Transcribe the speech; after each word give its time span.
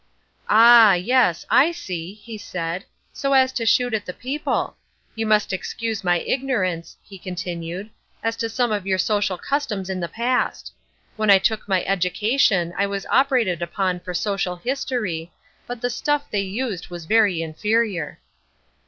"Ah, 0.49 0.93
yes, 0.95 1.45
I 1.51 1.71
see," 1.71 2.15
he 2.15 2.35
said, 2.35 2.85
"so 3.13 3.33
as 3.33 3.51
to 3.53 3.67
shoot 3.67 3.93
at 3.93 4.03
the 4.03 4.15
people. 4.15 4.75
You 5.13 5.27
must 5.27 5.53
excuse 5.53 6.03
my 6.03 6.21
ignorance," 6.21 6.97
he 7.03 7.19
continued, 7.19 7.91
"as 8.23 8.35
to 8.37 8.49
some 8.49 8.71
of 8.71 8.87
your 8.87 8.97
social 8.97 9.37
customs 9.37 9.91
in 9.91 9.99
the 9.99 10.09
past. 10.09 10.73
When 11.17 11.29
I 11.29 11.37
took 11.37 11.67
my 11.67 11.83
education 11.83 12.73
I 12.79 12.87
was 12.87 13.05
operated 13.11 13.61
upon 13.61 13.99
for 13.99 14.15
social 14.15 14.55
history, 14.55 15.31
but 15.67 15.81
the 15.81 15.89
stuff 15.91 16.25
they 16.31 16.41
used 16.41 16.89
was 16.89 17.05
very 17.05 17.43
inferior." 17.43 18.19